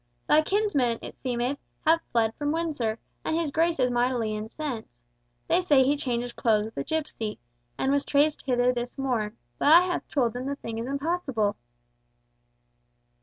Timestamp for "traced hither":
8.03-8.73